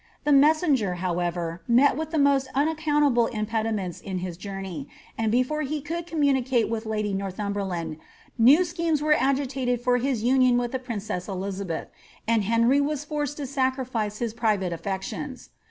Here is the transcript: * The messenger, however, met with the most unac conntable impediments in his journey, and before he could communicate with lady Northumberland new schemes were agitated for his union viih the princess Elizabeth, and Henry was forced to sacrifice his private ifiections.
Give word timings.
* 0.15 0.23
The 0.23 0.31
messenger, 0.31 0.95
however, 0.95 1.61
met 1.67 1.95
with 1.95 2.09
the 2.09 2.17
most 2.17 2.47
unac 2.55 2.79
conntable 2.79 3.29
impediments 3.31 4.01
in 4.01 4.17
his 4.17 4.35
journey, 4.35 4.87
and 5.15 5.31
before 5.31 5.61
he 5.61 5.79
could 5.79 6.07
communicate 6.07 6.67
with 6.69 6.87
lady 6.87 7.13
Northumberland 7.13 7.97
new 8.35 8.65
schemes 8.65 8.99
were 9.03 9.13
agitated 9.13 9.79
for 9.79 9.97
his 9.99 10.23
union 10.23 10.57
viih 10.57 10.71
the 10.71 10.79
princess 10.79 11.27
Elizabeth, 11.27 11.87
and 12.27 12.45
Henry 12.45 12.81
was 12.81 13.05
forced 13.05 13.37
to 13.37 13.45
sacrifice 13.45 14.17
his 14.17 14.33
private 14.33 14.73
ifiections. 14.73 15.49